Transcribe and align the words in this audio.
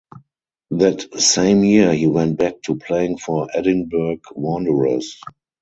That 0.71 1.21
same 1.21 1.63
year 1.63 1.93
he 1.93 2.07
went 2.07 2.39
back 2.39 2.63
to 2.63 2.75
playing 2.75 3.19
for 3.19 3.47
Edinburgh 3.53 4.17
Wanderers. 4.31 5.21